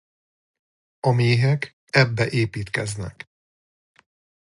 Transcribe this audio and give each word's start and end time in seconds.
A 0.99 1.11
méhek 1.11 1.75
ebbe 1.89 2.29
építkeznek. 2.31 3.29